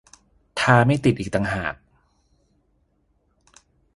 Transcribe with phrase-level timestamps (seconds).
[0.59, 1.75] ทาไม่ติดอีกต่างหาก